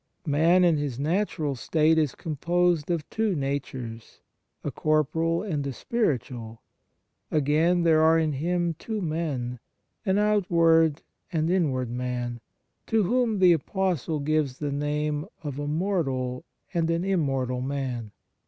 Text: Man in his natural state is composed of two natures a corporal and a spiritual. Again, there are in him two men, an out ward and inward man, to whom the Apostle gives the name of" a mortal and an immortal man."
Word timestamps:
Man 0.25 0.63
in 0.63 0.77
his 0.77 0.97
natural 0.97 1.53
state 1.53 1.99
is 1.99 2.15
composed 2.15 2.89
of 2.89 3.07
two 3.11 3.35
natures 3.35 4.19
a 4.63 4.71
corporal 4.71 5.43
and 5.43 5.67
a 5.67 5.71
spiritual. 5.71 6.63
Again, 7.29 7.83
there 7.83 8.01
are 8.01 8.17
in 8.17 8.31
him 8.33 8.73
two 8.79 8.99
men, 8.99 9.59
an 10.03 10.17
out 10.17 10.49
ward 10.49 11.03
and 11.31 11.51
inward 11.51 11.91
man, 11.91 12.41
to 12.87 13.03
whom 13.03 13.37
the 13.37 13.53
Apostle 13.53 14.19
gives 14.19 14.57
the 14.57 14.71
name 14.71 15.27
of" 15.43 15.59
a 15.59 15.67
mortal 15.67 16.45
and 16.73 16.89
an 16.89 17.05
immortal 17.05 17.61
man." 17.61 18.11